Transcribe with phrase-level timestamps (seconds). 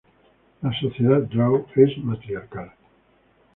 [0.63, 2.71] La sociedad drow es matriarcal.